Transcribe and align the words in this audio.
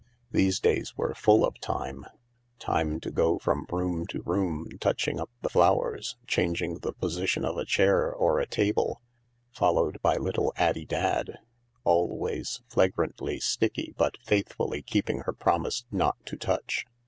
These 0.31 0.59
days 0.59 0.97
were 0.97 1.13
full 1.13 1.45
of 1.45 1.59
time— 1.59 2.05
time 2.57 2.99
to 3.01 3.11
go 3.11 3.37
from 3.37 3.67
room 3.69 4.07
to 4.07 4.23
room, 4.23 4.65
touching 4.79 5.19
up 5.19 5.29
the 5.43 5.49
flowers, 5.49 6.17
changing 6.25 6.79
the 6.79 6.91
position 6.93 7.45
of 7.45 7.55
a 7.59 7.65
chair 7.65 8.11
or 8.11 8.39
a 8.39 8.47
table, 8.47 8.99
followed 9.51 10.01
by 10.01 10.15
little 10.15 10.53
Addie 10.55 10.87
Dadd, 10.87 11.37
always 11.83 12.63
flagrantly 12.67 13.39
sticky 13.39 13.93
but 13.95 14.17
faithfully 14.23 14.81
keeping 14.81 15.19
her 15.27 15.33
promise" 15.33 15.85
not 16.01 16.17
to 16.25 16.35
touch." 16.35 16.87